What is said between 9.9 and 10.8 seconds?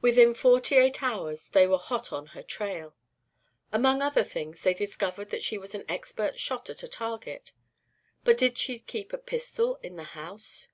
the house?